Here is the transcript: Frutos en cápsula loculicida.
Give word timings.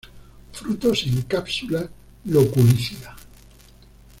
Frutos 0.51 1.03
en 1.05 1.21
cápsula 1.21 1.87
loculicida. 2.25 3.15